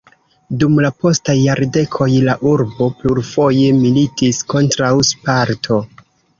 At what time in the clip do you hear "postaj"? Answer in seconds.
1.03-1.35